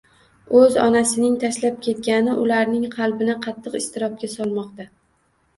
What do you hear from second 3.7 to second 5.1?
iztirobga solmoqda